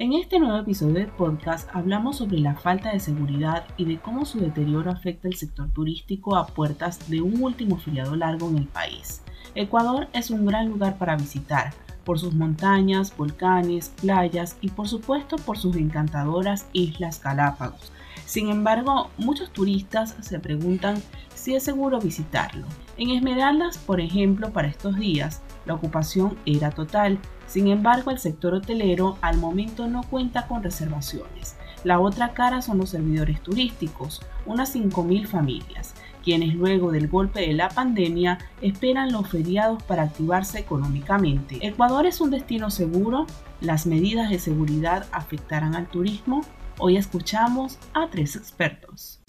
En 0.00 0.12
este 0.12 0.38
nuevo 0.38 0.58
episodio 0.58 0.94
del 0.94 1.08
podcast 1.08 1.68
hablamos 1.72 2.18
sobre 2.18 2.38
la 2.38 2.54
falta 2.54 2.92
de 2.92 3.00
seguridad 3.00 3.66
y 3.76 3.84
de 3.84 3.98
cómo 3.98 4.26
su 4.26 4.38
deterioro 4.38 4.92
afecta 4.92 5.26
el 5.26 5.34
sector 5.34 5.68
turístico 5.70 6.36
a 6.36 6.46
puertas 6.46 7.10
de 7.10 7.20
un 7.20 7.42
último 7.42 7.78
feriado 7.78 8.14
largo 8.14 8.48
en 8.48 8.58
el 8.58 8.68
país. 8.68 9.22
Ecuador 9.56 10.06
es 10.12 10.30
un 10.30 10.46
gran 10.46 10.68
lugar 10.68 10.98
para 10.98 11.16
visitar, 11.16 11.74
por 12.04 12.20
sus 12.20 12.32
montañas, 12.32 13.12
volcanes, 13.16 13.92
playas 14.00 14.56
y 14.60 14.68
por 14.68 14.86
supuesto 14.86 15.34
por 15.34 15.58
sus 15.58 15.74
encantadoras 15.74 16.68
Islas 16.72 17.20
Galápagos. 17.20 17.90
Sin 18.24 18.50
embargo, 18.50 19.10
muchos 19.16 19.50
turistas 19.52 20.14
se 20.20 20.38
preguntan 20.38 21.02
si 21.34 21.56
es 21.56 21.64
seguro 21.64 21.98
visitarlo. 21.98 22.66
En 22.98 23.10
Esmeraldas, 23.10 23.78
por 23.78 24.00
ejemplo, 24.00 24.52
para 24.52 24.68
estos 24.68 24.96
días, 24.96 25.42
la 25.68 25.74
ocupación 25.74 26.36
era 26.44 26.70
total 26.72 27.20
sin 27.48 27.68
embargo, 27.68 28.10
el 28.10 28.18
sector 28.18 28.52
hotelero 28.54 29.16
al 29.22 29.38
momento 29.38 29.88
no 29.88 30.02
cuenta 30.02 30.46
con 30.46 30.62
reservaciones. 30.62 31.56
La 31.82 31.98
otra 31.98 32.34
cara 32.34 32.60
son 32.60 32.78
los 32.78 32.90
servidores 32.90 33.42
turísticos, 33.42 34.20
unas 34.44 34.74
5.000 34.74 35.26
familias, 35.26 35.94
quienes 36.22 36.54
luego 36.54 36.92
del 36.92 37.08
golpe 37.08 37.40
de 37.40 37.54
la 37.54 37.70
pandemia 37.70 38.38
esperan 38.60 39.12
los 39.12 39.28
feriados 39.28 39.82
para 39.82 40.02
activarse 40.02 40.58
económicamente. 40.58 41.58
¿Ecuador 41.66 42.04
es 42.04 42.20
un 42.20 42.30
destino 42.30 42.70
seguro? 42.70 43.26
¿Las 43.62 43.86
medidas 43.86 44.28
de 44.28 44.38
seguridad 44.38 45.06
afectarán 45.10 45.74
al 45.74 45.88
turismo? 45.88 46.42
Hoy 46.78 46.98
escuchamos 46.98 47.78
a 47.94 48.08
tres 48.10 48.36
expertos. 48.36 49.20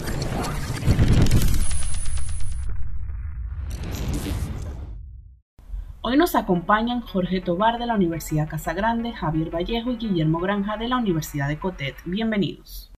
Hoy 6.10 6.18
nos 6.18 6.34
acompañan 6.34 7.02
Jorge 7.02 7.40
Tobar 7.40 7.78
de 7.78 7.86
la 7.86 7.94
Universidad 7.94 8.50
Casagrande, 8.50 9.14
Javier 9.14 9.54
Vallejo 9.54 9.92
y 9.92 9.98
Guillermo 9.98 10.40
Granja 10.40 10.76
de 10.76 10.88
la 10.88 10.98
Universidad 10.98 11.48
de 11.48 11.60
Cotet. 11.60 11.98
Bienvenidos. 12.04 12.92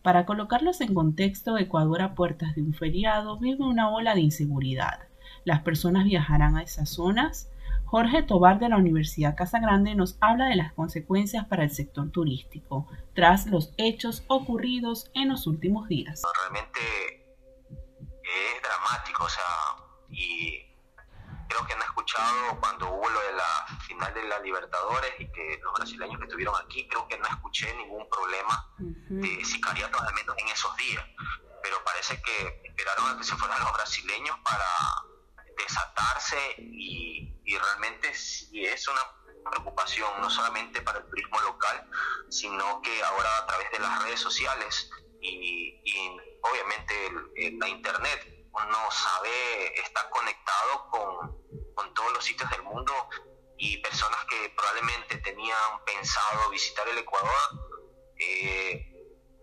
Para 0.00 0.26
colocarlos 0.26 0.80
en 0.80 0.94
contexto, 0.94 1.58
Ecuador 1.58 2.02
a 2.02 2.14
puertas 2.14 2.54
de 2.54 2.62
un 2.62 2.72
feriado 2.72 3.36
vive 3.40 3.64
una 3.64 3.90
ola 3.90 4.14
de 4.14 4.20
inseguridad. 4.20 5.00
¿Las 5.42 5.62
personas 5.62 6.04
viajarán 6.04 6.56
a 6.56 6.62
esas 6.62 6.88
zonas? 6.90 7.50
Jorge 7.84 8.22
Tobar 8.22 8.60
de 8.60 8.68
la 8.68 8.76
Universidad 8.76 9.34
Casagrande 9.34 9.96
nos 9.96 10.16
habla 10.20 10.46
de 10.46 10.54
las 10.54 10.72
consecuencias 10.72 11.46
para 11.46 11.64
el 11.64 11.70
sector 11.70 12.12
turístico 12.12 12.86
tras 13.12 13.48
los 13.48 13.74
hechos 13.76 14.22
ocurridos 14.28 15.10
en 15.14 15.30
los 15.30 15.48
últimos 15.48 15.88
días. 15.88 16.22
Realmente 16.44 17.19
es 18.30 18.62
dramático, 18.62 19.24
o 19.24 19.28
sea, 19.28 19.76
y 20.08 20.70
creo 21.48 21.66
que 21.66 21.72
han 21.74 21.82
escuchado 21.82 22.60
cuando 22.60 22.90
hubo 22.90 23.08
lo 23.08 23.20
de 23.20 23.32
la 23.32 23.66
final 23.86 24.14
de 24.14 24.24
la 24.24 24.38
Libertadores 24.40 25.12
y 25.18 25.30
que 25.32 25.58
los 25.62 25.72
brasileños 25.74 26.18
que 26.18 26.24
estuvieron 26.24 26.54
aquí, 26.64 26.86
creo 26.88 27.06
que 27.08 27.18
no 27.18 27.26
escuché 27.26 27.74
ningún 27.76 28.08
problema 28.08 28.72
de 28.78 29.44
sicariato, 29.44 30.00
al 30.00 30.14
menos 30.14 30.36
en 30.38 30.48
esos 30.48 30.74
días. 30.76 31.04
Pero 31.62 31.82
parece 31.84 32.20
que 32.22 32.62
esperaron 32.64 33.08
a 33.08 33.18
que 33.18 33.24
se 33.24 33.36
fueran 33.36 33.60
los 33.60 33.72
brasileños 33.72 34.38
para 34.44 34.66
desatarse 35.58 36.54
y, 36.58 37.38
y 37.44 37.58
realmente 37.58 38.14
sí 38.14 38.64
es 38.64 38.88
una 38.88 39.00
preocupación 39.50 40.08
no 40.20 40.30
solamente 40.30 40.80
para 40.82 40.98
el 40.98 41.08
turismo 41.08 41.40
local, 41.40 41.88
sino 42.28 42.80
que 42.82 43.02
ahora 43.02 43.38
a 43.38 43.46
través 43.46 43.70
de 43.72 43.78
las 43.80 44.04
redes 44.04 44.20
sociales 44.20 44.90
y, 45.20 45.80
obviamente 46.42 46.94
la 47.58 47.68
internet. 47.68 48.46
Uno 48.52 48.90
sabe, 48.90 49.80
está 49.80 50.08
conectado 50.10 50.88
con, 50.90 51.40
todos 51.94 52.12
los 52.12 52.24
sitios 52.24 52.48
del 52.50 52.62
mundo 52.62 52.92
y 53.56 53.78
personas 53.78 54.24
que 54.26 54.52
probablemente 54.56 55.16
tenían 55.18 55.84
pensado 55.84 56.50
visitar 56.50 56.86
el 56.88 56.98
Ecuador, 56.98 57.30
eh, 58.18 58.86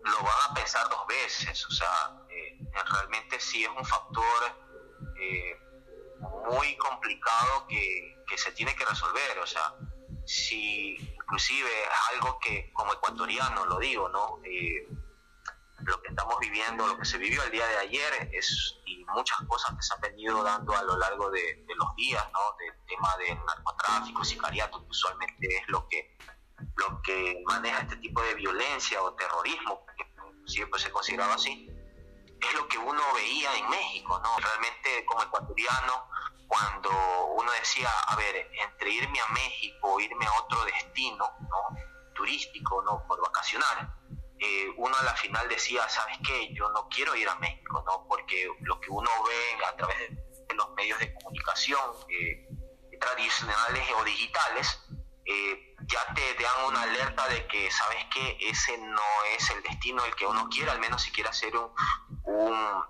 lo 0.02 0.22
van 0.22 0.50
a 0.50 0.54
pensar 0.54 0.88
dos 0.88 1.06
veces. 1.06 1.66
O 1.66 1.70
sea, 1.70 2.24
eh, 2.30 2.58
realmente 2.72 3.38
sí 3.40 3.64
es 3.64 3.70
un 3.70 3.84
factor 3.84 4.56
eh, 5.20 5.56
muy 6.48 6.76
complicado 6.76 7.66
que, 7.66 8.16
que, 8.26 8.38
se 8.38 8.52
tiene 8.52 8.74
que 8.74 8.84
resolver. 8.84 9.38
O 9.40 9.46
sea, 9.46 9.74
si 10.24 10.96
inclusive 10.96 11.68
es 11.68 12.14
algo 12.14 12.38
que 12.38 12.72
como 12.72 12.92
ecuatoriano 12.92 13.66
lo 13.66 13.78
digo, 13.78 14.08
¿no? 14.08 14.40
lo 15.80 16.02
que 16.02 16.08
estamos 16.08 16.27
viviendo, 16.58 16.86
lo 16.86 16.98
que 16.98 17.04
se 17.04 17.18
vivió 17.18 17.42
el 17.44 17.52
día 17.52 17.66
de 17.66 17.76
ayer 17.78 18.30
es, 18.32 18.80
y 18.84 19.04
muchas 19.04 19.38
cosas 19.46 19.76
que 19.76 19.82
se 19.82 19.94
han 19.94 20.00
venido 20.00 20.42
dando 20.42 20.76
a 20.76 20.82
lo 20.82 20.96
largo 20.96 21.30
de, 21.30 21.64
los 21.68 21.94
días, 21.94 22.24
¿no? 22.32 22.40
Del 22.58 22.74
tema 22.86 23.16
del 23.16 23.38
narcotráfico, 23.44 24.24
sicariato, 24.24 24.82
que 24.82 24.90
usualmente 24.90 25.56
es 25.56 25.68
lo 25.68 25.88
que, 25.88 26.16
lo 26.76 27.00
que 27.02 27.42
maneja 27.46 27.82
este 27.82 27.96
tipo 27.98 28.20
de 28.22 28.34
violencia 28.34 29.00
o 29.02 29.14
terrorismo, 29.14 29.86
que 29.96 30.04
siempre 30.46 30.80
se 30.80 30.90
consideraba 30.90 31.34
así, 31.34 31.70
es 32.40 32.54
lo 32.54 32.66
que 32.66 32.78
uno 32.78 33.02
veía 33.14 33.56
en 33.56 33.68
México, 33.70 34.20
¿no? 34.22 34.36
Realmente 34.38 35.04
como 35.06 35.22
ecuatoriano, 35.22 36.08
cuando 36.48 36.90
uno 37.36 37.52
decía, 37.52 37.90
a 38.08 38.16
ver, 38.16 38.50
entre 38.52 38.90
irme 38.90 39.20
a 39.20 39.28
México 39.28 39.92
o 39.92 40.00
irme 40.00 40.26
a 40.26 40.42
otro 40.42 40.64
destino, 40.64 41.24
¿no? 41.40 41.76
Turístico, 42.14 42.82
¿no? 42.82 43.06
Por 43.06 43.20
vacacionar, 43.20 43.97
eh, 44.40 44.68
uno 44.76 44.96
a 44.96 45.02
la 45.04 45.14
final 45.14 45.48
decía, 45.48 45.88
¿sabes 45.88 46.16
qué? 46.26 46.52
Yo 46.54 46.70
no 46.70 46.88
quiero 46.88 47.16
ir 47.16 47.28
a 47.28 47.34
México, 47.36 47.82
¿no? 47.86 48.06
Porque 48.08 48.48
lo 48.60 48.80
que 48.80 48.90
uno 48.90 49.10
ve 49.26 49.64
a 49.64 49.76
través 49.76 49.98
de 49.98 50.54
los 50.54 50.70
medios 50.74 50.98
de 51.00 51.12
comunicación 51.14 51.80
eh, 52.08 52.46
tradicionales 53.00 53.84
o 53.98 54.04
digitales, 54.04 54.84
eh, 55.24 55.74
ya 55.86 56.14
te, 56.14 56.42
dan 56.42 56.66
una 56.68 56.82
alerta 56.82 57.28
de 57.28 57.46
que, 57.48 57.70
¿sabes 57.70 58.04
qué? 58.12 58.38
Ese 58.40 58.78
no 58.78 59.02
es 59.36 59.50
el 59.50 59.62
destino 59.62 60.04
el 60.04 60.14
que 60.14 60.26
uno 60.26 60.48
quiere, 60.48 60.70
al 60.70 60.78
menos 60.80 61.02
si 61.02 61.10
quiere 61.10 61.30
hacer 61.30 61.56
un, 61.56 61.70
un, 62.24 62.82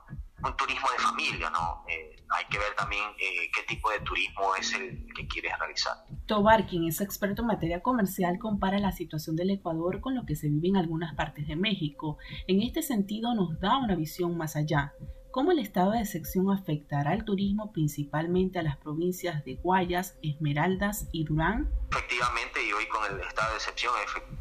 turismo 0.57 0.89
de 0.91 0.99
familia, 0.99 1.51
¿no? 1.51 1.85
hay 2.31 2.45
que 2.51 2.59
ver 2.59 2.75
también 2.77 3.05
qué 3.19 3.63
tipo 3.67 3.91
de 3.91 4.01
turismo 4.01 4.55
es 4.57 4.73
el 4.75 5.07
que 5.15 5.27
quieres 5.27 5.59
realizar. 5.59 5.95
Tobar, 6.27 6.67
quien 6.67 6.85
es 6.85 7.01
experto 7.01 7.43
en 7.43 7.49
materia 7.49 7.83
comercial, 7.83 8.39
compara 8.39 8.79
la 8.79 8.93
situación 8.93 9.37
del 9.37 9.51
Ecuador 9.51 10.01
con 10.01 10.15
lo 10.15 10.27
que 10.27 10.37
se 10.37 10.49
vive 10.49 10.69
en 10.69 10.77
algunas 10.77 11.15
partes 11.15 11.49
de 11.49 11.57
México. 11.57 12.19
En 12.47 12.63
este 12.63 12.83
sentido, 12.83 13.35
nos 13.35 13.59
da 13.61 13.79
una 13.79 13.95
visión 13.95 14.37
más 14.37 14.57
allá. 14.57 14.93
¿Cómo 15.31 15.53
el 15.53 15.59
estado 15.59 15.93
de 15.93 16.07
sección 16.07 16.51
afectará 16.51 17.13
el 17.13 17.25
turismo 17.25 17.71
principalmente 17.73 18.59
a 18.59 18.63
las 18.63 18.77
provincias 18.79 19.45
de 19.45 19.57
Guayas, 19.57 20.19
Esmeraldas 20.23 21.07
y 21.13 21.25
Durán? 21.25 21.71
Efectivamente, 21.91 22.67
y 22.67 22.73
hoy 22.73 22.89
con 22.89 23.05
el 23.05 23.21
estado 23.21 23.51
de 23.51 23.57
excepción, 23.57 23.95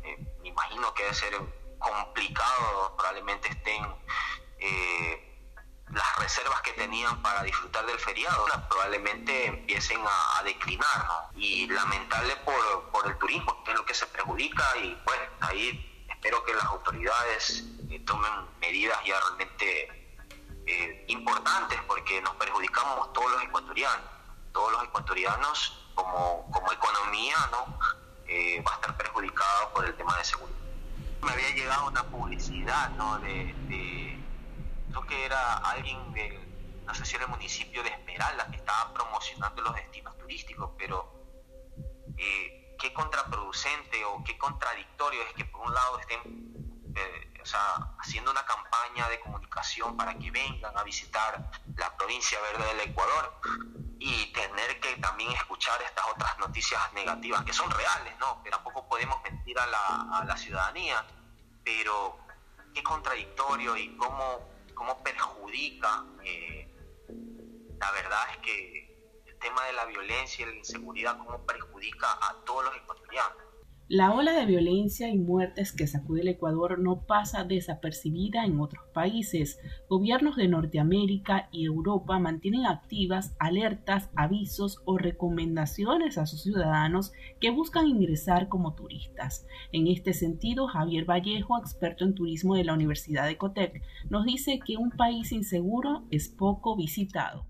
eh, 0.03 0.25
me 0.41 0.49
imagino 0.49 0.93
que 0.93 1.03
debe 1.03 1.15
ser 1.15 1.33
complicado, 1.77 2.95
probablemente 2.97 3.49
estén 3.49 3.83
eh, 4.59 5.26
las 5.91 6.19
reservas 6.19 6.61
que 6.61 6.73
tenían 6.73 7.21
para 7.21 7.43
disfrutar 7.43 7.85
del 7.85 7.99
feriado 7.99 8.45
probablemente 8.69 9.47
empiecen 9.47 9.99
a, 10.05 10.43
declinar 10.43 11.29
y 11.35 11.67
lamentable 11.67 12.35
por, 12.37 12.89
por, 12.91 13.07
el 13.07 13.17
turismo 13.17 13.63
que 13.63 13.71
es 13.71 13.77
lo 13.77 13.85
que 13.85 13.93
se 13.93 14.05
perjudica 14.07 14.63
y 14.77 14.95
pues 15.03 15.19
ahí 15.41 16.05
espero 16.09 16.43
que 16.45 16.53
las 16.53 16.65
autoridades 16.65 17.65
eh, 17.89 17.99
tomen 18.05 18.31
medidas 18.61 18.97
ya 19.05 19.19
realmente 19.19 20.23
eh, 20.65 21.05
importantes 21.07 21.79
porque 21.87 22.21
nos 22.21 22.35
perjudicamos 22.35 23.11
todos 23.13 23.31
los 23.31 23.43
ecuatorianos 23.43 24.05
todos 24.53 24.71
los 24.71 24.83
ecuatorianos 24.83 25.91
como, 25.95 26.49
como 26.51 26.71
economía 26.71 27.35
no 27.51 27.77
seguridad. 30.27 30.57
Me 31.21 31.31
había 31.31 31.49
llegado 31.51 31.87
una 31.87 32.03
publicidad, 32.03 32.89
¿no? 32.91 33.17
De, 33.19 33.55
que 35.05 35.25
era 35.25 35.57
alguien 35.57 36.13
del, 36.13 36.85
no 36.85 36.93
sé 36.93 37.05
si 37.05 37.15
era 37.15 37.25
el 37.25 37.31
municipio 37.31 37.83
de 37.83 37.89
Esmeralda, 37.89 38.47
que 38.49 38.57
estaba 38.57 38.93
promocionando 38.93 39.61
los 39.61 39.75
destinos 39.75 40.17
turísticos, 40.17 40.71
pero 40.77 41.13
eh, 42.17 42.75
qué 42.79 42.93
contraproducente 42.93 44.03
o 44.05 44.23
qué 44.23 44.37
contradictorio 44.37 45.21
es 45.23 45.33
que 45.33 45.45
por 45.45 45.67
un 45.67 45.73
lado 45.73 45.99
estén 45.99 46.57
eh, 46.95 47.33
o 47.41 47.45
sea, 47.45 47.95
haciendo 47.99 48.31
una 48.31 48.43
campaña 48.43 49.07
de 49.07 49.19
comunicación 49.19 49.95
para 49.95 50.17
que 50.17 50.31
vengan 50.31 50.77
a 50.77 50.83
visitar 50.83 51.49
la 51.75 51.95
provincia 51.95 52.39
verde 52.41 52.65
del 52.65 52.89
Ecuador 52.89 53.39
y 53.99 54.33
tener 54.33 54.79
que 54.79 54.97
también 54.97 55.31
escuchar 55.31 55.81
estas 55.81 56.05
otras 56.13 56.37
noticias 56.39 56.81
negativas 56.93 57.43
que 57.43 57.53
son 57.53 57.69
reales, 57.71 58.13
¿no? 58.19 58.41
Que 58.43 58.49
tampoco 58.49 58.87
podemos 58.87 59.21
mentir 59.23 59.57
a 59.59 59.67
la, 59.67 60.37
ciudadanía, 60.37 61.05
pero 61.63 62.17
qué 62.73 62.83
contradictorio 62.83 63.77
y 63.77 63.95
cómo, 63.95 64.49
cómo 64.77 65.03
perjudica. 65.03 66.05
Eh, 66.23 66.67
la 67.79 67.91
verdad 67.91 68.21
es 68.31 68.37
que 68.37 69.23
el 69.25 69.39
tema 69.39 69.65
de 69.65 69.73
la 69.73 69.85
violencia 69.85 70.45
y 70.45 70.49
la 70.49 70.55
inseguridad, 70.55 71.17
cómo 71.17 71.45
perjudica 71.45 72.07
a 72.11 72.43
todos 72.45 72.65
los 72.65 72.75
ecuatorianos. 72.75 73.46
La 73.89 74.13
ola 74.13 74.33
de 74.33 74.45
violencia 74.45 75.07
y 75.07 75.17
muertes 75.17 75.71
que 75.71 75.87
sacude 75.87 76.19
el 76.19 76.27
Ecuador 76.27 76.77
no 76.77 77.05
pasa 77.05 77.45
desapercibida 77.45 78.43
en 78.43 78.59
otros 78.59 78.83
países. 78.93 79.61
Gobiernos 79.87 80.35
de 80.35 80.49
Norteamérica 80.49 81.47
y 81.53 81.63
Europa 81.63 82.19
mantienen 82.19 82.65
activas 82.65 83.33
alertas, 83.39 84.09
avisos 84.13 84.81
o 84.83 84.97
recomendaciones 84.97 86.17
a 86.17 86.25
sus 86.25 86.43
ciudadanos 86.43 87.13
que 87.39 87.49
buscan 87.49 87.87
ingresar 87.87 88.49
como 88.49 88.75
turistas. 88.75 89.47
En 89.71 89.87
este 89.87 90.13
sentido, 90.13 90.67
Javier 90.67 91.05
Vallejo, 91.05 91.57
experto 91.57 92.03
en 92.03 92.13
turismo 92.13 92.55
de 92.55 92.65
la 92.65 92.73
Universidad 92.73 93.25
de 93.25 93.37
Cotec, 93.37 93.81
nos 94.09 94.25
dice 94.25 94.59
que 94.65 94.75
un 94.75 94.91
país 94.91 95.31
inseguro 95.31 96.03
es 96.11 96.27
poco 96.27 96.75
visitado. 96.75 97.45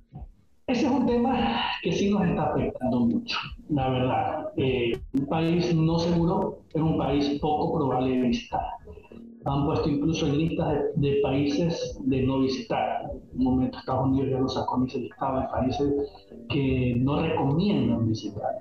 Ese 0.68 0.86
es 0.86 0.92
un 0.92 1.06
tema 1.06 1.62
que 1.82 1.94
sí 1.94 2.12
nos 2.12 2.28
está 2.28 2.48
afectando 2.52 3.00
mucho, 3.00 3.38
la 3.70 3.90
verdad. 3.90 4.50
Eh, 4.58 5.00
un 5.14 5.26
país 5.28 5.74
no 5.74 5.98
seguro 5.98 6.60
es 6.74 6.82
un 6.82 6.98
país 6.98 7.40
poco 7.40 7.78
probable 7.78 8.18
de 8.18 8.22
visitar. 8.24 8.66
Han 9.46 9.66
puesto 9.66 9.88
incluso 9.90 10.28
en 10.28 10.38
listas 10.40 10.80
de, 10.98 11.22
países 11.24 11.98
de 12.04 12.22
no 12.24 12.40
visitar. 12.40 13.10
En 13.34 13.38
un 13.38 13.44
momento 13.46 13.78
Estados 13.78 14.08
Unidos 14.08 14.30
ya 14.30 14.40
lo 14.40 14.50
sacó 14.50 14.76
en 14.76 14.88
ese 14.88 15.00
listado 15.00 15.40
de 15.40 15.48
países 15.48 15.94
que 16.50 16.96
no 16.98 17.22
recomiendan 17.22 18.06
visitar. 18.06 18.58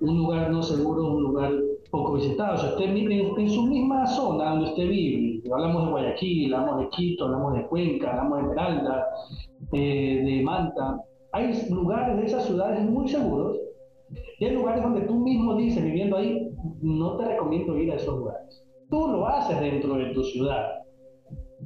Un 0.00 0.18
lugar 0.18 0.48
no 0.48 0.62
seguro 0.62 1.08
un 1.08 1.24
lugar 1.24 1.50
poco 1.90 2.12
visitado. 2.12 2.54
O 2.54 2.58
sea, 2.58 2.70
usted 2.70 2.84
en, 2.84 3.10
en 3.10 3.50
su 3.50 3.66
misma 3.66 4.06
zona 4.06 4.50
donde 4.50 4.70
usted 4.70 4.88
vive, 4.88 5.42
hablamos 5.52 5.86
de 5.86 5.90
Guayaquil, 5.90 6.54
hablamos 6.54 6.82
de 6.82 6.88
Quito, 6.90 7.24
hablamos 7.24 7.54
de 7.54 7.66
Cuenca, 7.66 8.10
hablamos 8.10 8.38
de 8.38 8.42
Esmeralda, 8.44 9.06
eh, 9.72 10.22
de 10.24 10.42
Manta, 10.44 11.02
hay 11.32 11.68
lugares 11.70 12.16
de 12.16 12.26
esas 12.26 12.44
ciudades 12.44 12.82
muy 12.82 13.08
seguros 13.08 13.58
y 14.38 14.44
hay 14.44 14.54
lugares 14.54 14.82
donde 14.82 15.02
tú 15.02 15.20
mismo 15.20 15.56
dices, 15.56 15.82
viviendo 15.82 16.16
ahí, 16.16 16.50
no 16.82 17.16
te 17.16 17.24
recomiendo 17.24 17.76
ir 17.76 17.92
a 17.92 17.96
esos 17.96 18.18
lugares. 18.18 18.64
Tú 18.90 19.08
lo 19.08 19.26
haces 19.26 19.58
dentro 19.60 19.94
de 19.94 20.12
tu 20.12 20.22
ciudad. 20.22 20.81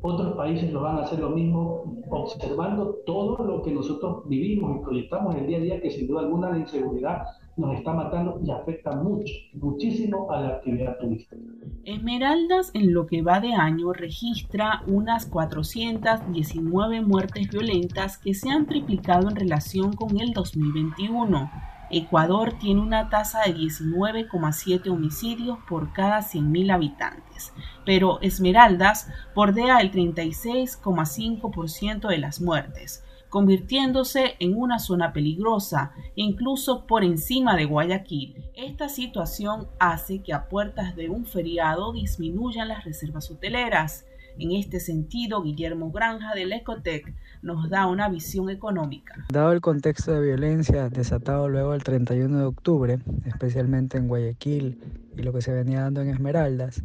Otros 0.03 0.37
países 0.37 0.73
lo 0.73 0.83
van 0.83 0.99
a 0.99 1.03
hacer 1.03 1.19
lo 1.19 1.31
mismo, 1.31 2.03
observando 2.11 2.97
todo 3.07 3.45
lo 3.45 3.63
que 3.63 3.73
nosotros 3.73 4.29
vivimos 4.29 4.77
y 4.77 4.85
proyectamos 4.85 5.35
el 5.37 5.47
día 5.47 5.59
a 5.59 5.61
día, 5.61 5.81
que 5.81 5.91
sin 5.91 6.07
duda 6.07 6.21
alguna 6.21 6.51
la 6.51 6.59
inseguridad 6.59 7.23
nos 7.57 7.75
está 7.79 7.93
matando 7.95 8.39
y 8.45 8.51
afecta 8.51 8.95
mucho, 8.97 9.33
muchísimo 9.55 10.31
a 10.31 10.41
la 10.41 10.49
actividad 10.49 10.99
turística. 10.99 11.37
Esmeraldas 11.85 12.71
en 12.75 12.93
lo 12.93 13.07
que 13.07 13.23
va 13.23 13.41
de 13.41 13.55
año 13.55 13.93
registra 13.93 14.83
unas 14.87 15.27
419 15.27 17.01
muertes 17.01 17.49
violentas 17.51 18.19
que 18.19 18.35
se 18.35 18.51
han 18.51 18.67
triplicado 18.67 19.31
en 19.31 19.37
relación 19.37 19.95
con 19.95 20.21
el 20.21 20.33
2021. 20.33 21.51
Ecuador 21.91 22.59
tiene 22.59 22.81
una 22.81 23.11
tasa 23.11 23.43
de 23.43 23.55
19,7 23.55 24.91
homicidios 24.91 25.59
por 25.69 25.93
cada 25.93 26.19
100.000 26.19 26.73
habitantes, 26.73 27.53
pero 27.85 28.21
Esmeraldas 28.23 29.09
bordea 29.35 29.81
el 29.81 29.93
36,5% 29.93 32.09
de 32.09 32.19
las 32.19 32.41
muertes, 32.41 33.05
convirtiéndose 33.29 34.37
en 34.41 34.57
una 34.57 34.79
zona 34.79 35.13
peligrosa, 35.13 35.93
incluso 36.15 36.87
por 36.87 37.05
encima 37.05 37.57
de 37.57 37.67
Guayaquil. 37.67 38.45
Esta 38.55 38.89
situación 38.89 39.69
hace 39.79 40.23
que 40.23 40.33
a 40.33 40.49
puertas 40.49 40.97
de 40.97 41.09
un 41.09 41.25
feriado 41.25 41.93
disminuyan 41.93 42.69
las 42.69 42.85
reservas 42.85 43.31
hoteleras. 43.31 44.07
En 44.39 44.53
este 44.53 44.81
sentido, 44.81 45.43
Guillermo 45.43 45.91
Granja 45.91 46.35
del 46.35 46.53
Ecotec 46.53 47.15
nos 47.43 47.69
da 47.71 47.87
una 47.87 48.09
visión 48.09 48.51
económica. 48.51 49.15
Dado 49.31 49.53
el 49.53 49.61
contexto 49.61 50.13
de 50.13 50.21
violencia 50.21 50.89
desatado 50.89 51.49
luego 51.49 51.73
del 51.73 51.85
31 51.85 52.39
de 52.39 52.45
octubre, 52.45 52.99
especialmente 53.25 53.99
en 53.99 54.09
Guayaquil 54.09 54.79
y 55.17 55.23
lo 55.23 55.33
que 55.33 55.43
se 55.43 55.53
venía 55.53 55.83
dando 55.83 56.03
en 56.03 56.11
Esmeraldas, 56.11 56.83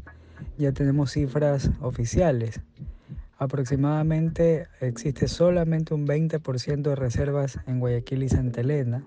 ya 0.57 0.71
tenemos 0.71 1.11
cifras 1.11 1.69
oficiales 1.81 2.61
Aproximadamente 3.41 4.67
existe 4.81 5.27
solamente 5.27 5.95
un 5.95 6.05
20% 6.05 6.83
de 6.83 6.95
reservas 6.95 7.57
en 7.65 7.79
Guayaquil 7.79 8.21
y 8.21 8.29
Santa 8.29 8.61
Elena 8.61 9.03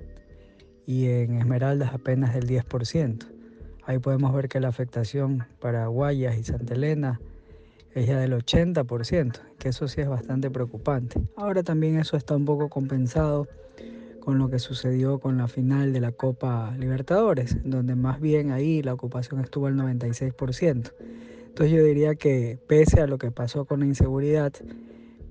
y 0.88 1.06
en 1.06 1.36
Esmeraldas 1.36 1.94
apenas 1.94 2.34
el 2.34 2.48
10%. 2.48 3.28
Ahí 3.86 4.00
podemos 4.00 4.34
ver 4.34 4.48
que 4.48 4.58
la 4.58 4.66
afectación 4.66 5.46
para 5.60 5.86
Guayas 5.86 6.36
y 6.36 6.42
Santa 6.42 6.74
Elena 6.74 7.20
es 7.94 8.06
ya 8.06 8.18
del 8.18 8.32
80%, 8.32 9.40
que 9.58 9.68
eso 9.68 9.88
sí 9.88 10.00
es 10.00 10.08
bastante 10.08 10.50
preocupante. 10.50 11.20
Ahora 11.36 11.62
también 11.62 11.98
eso 11.98 12.16
está 12.16 12.34
un 12.36 12.44
poco 12.44 12.68
compensado 12.68 13.46
con 14.20 14.38
lo 14.38 14.48
que 14.48 14.58
sucedió 14.58 15.18
con 15.18 15.36
la 15.36 15.48
final 15.48 15.92
de 15.92 16.00
la 16.00 16.10
Copa 16.10 16.74
Libertadores, 16.78 17.58
donde 17.62 17.94
más 17.94 18.20
bien 18.20 18.50
ahí 18.50 18.82
la 18.82 18.94
ocupación 18.94 19.40
estuvo 19.40 19.66
al 19.66 19.76
96%. 19.76 20.92
Entonces 21.46 21.76
yo 21.76 21.84
diría 21.84 22.14
que 22.16 22.58
pese 22.66 23.00
a 23.00 23.06
lo 23.06 23.18
que 23.18 23.30
pasó 23.30 23.64
con 23.64 23.80
la 23.80 23.86
inseguridad, 23.86 24.52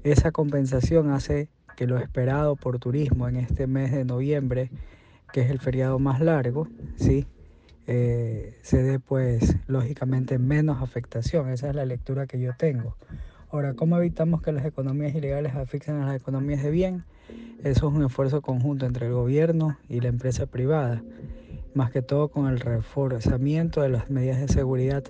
esa 0.03 0.31
compensación 0.31 1.11
hace 1.11 1.49
que 1.75 1.87
lo 1.87 1.97
esperado 1.97 2.55
por 2.55 2.79
turismo 2.79 3.27
en 3.27 3.37
este 3.37 3.67
mes 3.67 3.91
de 3.91 4.05
noviembre, 4.05 4.69
que 5.33 5.41
es 5.41 5.49
el 5.49 5.59
feriado 5.59 5.99
más 5.99 6.21
largo, 6.21 6.67
¿sí? 6.95 7.25
Eh, 7.87 8.57
se 8.61 8.81
dé 8.81 8.99
pues 8.99 9.55
lógicamente 9.67 10.37
menos 10.39 10.81
afectación. 10.81 11.49
Esa 11.49 11.69
es 11.69 11.75
la 11.75 11.85
lectura 11.85 12.27
que 12.27 12.39
yo 12.39 12.51
tengo. 12.57 12.95
Ahora, 13.51 13.73
¿cómo 13.73 13.97
evitamos 13.97 14.41
que 14.41 14.51
las 14.51 14.65
economías 14.65 15.13
ilegales 15.13 15.55
afecten 15.55 15.95
a 16.01 16.07
las 16.07 16.15
economías 16.15 16.63
de 16.63 16.71
bien? 16.71 17.03
Eso 17.63 17.87
es 17.87 17.93
un 17.93 18.03
esfuerzo 18.03 18.41
conjunto 18.41 18.85
entre 18.85 19.07
el 19.07 19.13
gobierno 19.13 19.77
y 19.87 19.99
la 19.99 20.07
empresa 20.07 20.47
privada, 20.47 21.03
más 21.73 21.91
que 21.91 22.01
todo 22.01 22.29
con 22.29 22.47
el 22.47 22.59
reforzamiento 22.59 23.81
de 23.81 23.89
las 23.89 24.09
medidas 24.09 24.39
de 24.39 24.47
seguridad 24.47 25.03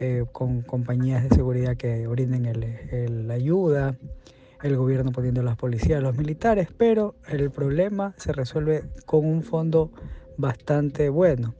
eh, 0.00 0.24
con 0.32 0.62
compañías 0.62 1.22
de 1.22 1.34
seguridad 1.34 1.76
que 1.76 2.06
brinden 2.08 3.28
la 3.28 3.34
ayuda, 3.34 3.96
el 4.62 4.76
gobierno 4.76 5.12
poniendo 5.12 5.42
las 5.42 5.56
policías, 5.56 6.02
los 6.02 6.16
militares, 6.16 6.68
pero 6.76 7.14
el 7.28 7.50
problema 7.52 8.12
se 8.16 8.32
resuelve 8.32 8.84
con 9.06 9.24
un 9.24 9.44
fondo 9.44 9.92
bastante 10.36 11.08
bueno, 11.10 11.54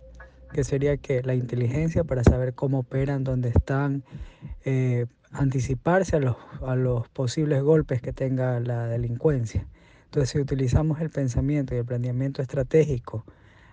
que 0.54 0.64
sería 0.64 0.96
que 0.96 1.23
la 1.23 1.34
inteligencia 1.34 2.04
para 2.04 2.23
saber 2.23 2.54
cómo 2.54 2.78
operan, 2.78 3.25
dónde 3.25 3.49
están, 3.49 4.04
eh, 4.64 5.06
anticiparse 5.32 6.14
a 6.16 6.20
los, 6.20 6.37
a 6.64 6.76
los 6.76 7.08
posibles 7.08 7.61
golpes 7.62 8.00
que 8.00 8.12
tenga 8.12 8.61
la 8.61 8.87
delincuencia. 8.87 9.66
Entonces, 10.04 10.30
si 10.30 10.38
utilizamos 10.38 11.00
el 11.00 11.11
pensamiento 11.11 11.75
y 11.75 11.78
el 11.78 11.84
planeamiento 11.84 12.40
estratégico, 12.40 13.25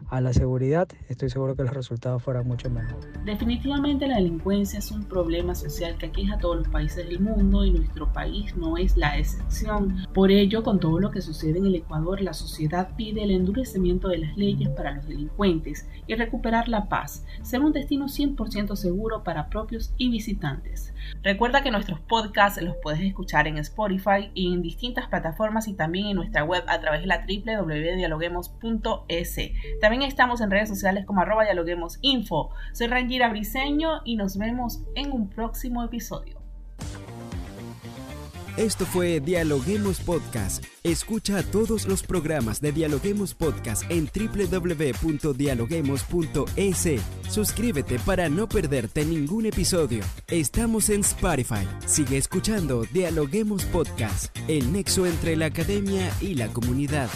a 0.09 0.21
la 0.21 0.33
seguridad, 0.33 0.87
estoy 1.09 1.29
seguro 1.29 1.55
que 1.55 1.63
los 1.63 1.73
resultados 1.73 2.21
fueran 2.21 2.47
mucho 2.47 2.69
mejores. 2.69 3.07
Definitivamente 3.25 4.07
la 4.07 4.15
delincuencia 4.15 4.79
es 4.79 4.91
un 4.91 5.05
problema 5.05 5.55
social 5.55 5.97
que 5.97 6.07
aqueja 6.07 6.35
a 6.35 6.39
todos 6.39 6.57
los 6.57 6.67
países 6.67 7.07
del 7.07 7.19
mundo 7.19 7.65
y 7.65 7.71
nuestro 7.71 8.11
país 8.11 8.55
no 8.55 8.77
es 8.77 8.97
la 8.97 9.17
excepción. 9.17 10.05
Por 10.13 10.31
ello, 10.31 10.63
con 10.63 10.79
todo 10.79 10.99
lo 10.99 11.11
que 11.11 11.21
sucede 11.21 11.59
en 11.59 11.65
el 11.65 11.75
Ecuador, 11.75 12.21
la 12.21 12.33
sociedad 12.33 12.95
pide 12.95 13.23
el 13.23 13.31
endurecimiento 13.31 14.09
de 14.09 14.19
las 14.19 14.37
leyes 14.37 14.69
para 14.69 14.91
los 14.91 15.07
delincuentes 15.07 15.87
y 16.07 16.15
recuperar 16.15 16.67
la 16.67 16.89
paz, 16.89 17.25
ser 17.41 17.61
un 17.61 17.71
destino 17.71 18.07
100% 18.07 18.75
seguro 18.75 19.23
para 19.23 19.49
propios 19.49 19.93
y 19.97 20.09
visitantes. 20.09 20.93
Recuerda 21.23 21.63
que 21.63 21.71
nuestros 21.71 21.99
podcasts 22.01 22.61
los 22.61 22.75
puedes 22.81 23.01
escuchar 23.01 23.47
en 23.47 23.57
Spotify 23.57 24.29
y 24.33 24.53
en 24.53 24.61
distintas 24.61 25.07
plataformas 25.07 25.67
y 25.67 25.73
también 25.73 26.07
en 26.07 26.15
nuestra 26.15 26.43
web 26.43 26.63
a 26.67 26.79
través 26.79 27.01
de 27.01 27.07
la 27.07 27.25
www.dialoguemos.es. 27.25 29.37
También 29.91 30.09
estamos 30.09 30.39
en 30.39 30.49
redes 30.49 30.69
sociales 30.69 31.05
como 31.05 31.19
arroba 31.19 31.43
dialoguemosinfo. 31.43 32.51
Soy 32.71 32.87
Rangira 32.87 33.27
Briseño 33.27 33.99
y 34.05 34.15
nos 34.15 34.37
vemos 34.37 34.79
en 34.95 35.11
un 35.11 35.29
próximo 35.29 35.83
episodio. 35.83 36.39
Esto 38.55 38.85
fue 38.85 39.19
Dialoguemos 39.19 39.99
Podcast. 39.99 40.63
Escucha 40.85 41.43
todos 41.43 41.89
los 41.89 42.03
programas 42.03 42.61
de 42.61 42.71
Dialoguemos 42.71 43.33
Podcast 43.33 43.83
en 43.91 44.07
www.dialoguemos.es. 44.07 47.01
Suscríbete 47.29 47.99
para 47.99 48.29
no 48.29 48.47
perderte 48.47 49.03
ningún 49.03 49.45
episodio. 49.45 50.05
Estamos 50.29 50.89
en 50.89 51.01
Spotify. 51.01 51.67
Sigue 51.85 52.15
escuchando 52.15 52.85
Dialoguemos 52.93 53.65
Podcast, 53.65 54.33
el 54.47 54.71
nexo 54.71 55.05
entre 55.05 55.35
la 55.35 55.47
academia 55.47 56.09
y 56.21 56.35
la 56.35 56.47
comunidad. 56.47 57.09